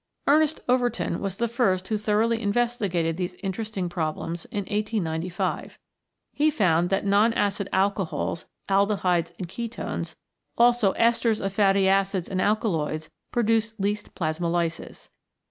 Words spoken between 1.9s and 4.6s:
thoroughly investigated these interesting problems